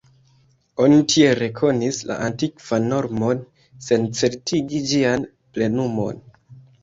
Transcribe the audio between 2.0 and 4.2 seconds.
la antikvan normon, sen